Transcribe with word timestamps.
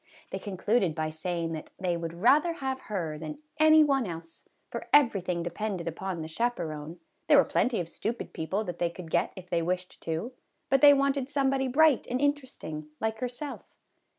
They 0.31 0.39
concluded 0.39 0.95
by 0.95 1.11
say 1.11 1.43
ing 1.43 1.51
that 1.51 1.69
they 1.79 1.95
would 1.95 2.15
rather 2.23 2.53
have 2.53 2.79
her 2.89 3.19
than 3.19 3.37
any 3.59 3.83
one 3.83 4.07
else, 4.07 4.45
for 4.71 4.87
everything 4.91 5.43
depended 5.43 5.87
upon 5.87 6.23
the 6.23 6.27
chaperon; 6.27 6.97
148 6.97 6.97
MRS. 6.97 6.97
HUDSON'S 6.97 7.19
PICNIC. 7.19 7.27
there 7.27 7.37
were 7.37 7.51
plenty 7.51 7.79
of 7.79 7.87
stupid 7.87 8.33
people 8.33 8.63
that 8.63 8.79
they 8.79 8.89
could 8.89 9.11
get 9.11 9.31
if 9.35 9.47
they 9.51 9.61
wished 9.61 10.01
to, 10.01 10.31
but 10.71 10.81
they 10.81 10.95
wanted 10.95 11.29
somebody 11.29 11.67
bright 11.67 12.07
and 12.09 12.19
interesting, 12.19 12.87
like 12.99 13.19
herself. 13.19 13.61